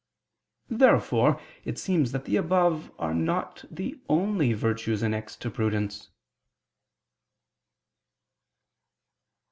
[0.71, 6.09] Therefore it seems that the above are not the only virtues annexed to prudence.